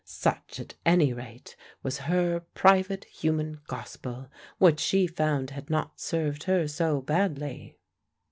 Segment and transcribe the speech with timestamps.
[0.03, 6.45] Such at any rate was her private human gospel, which she found had not served
[6.45, 7.77] her so badly.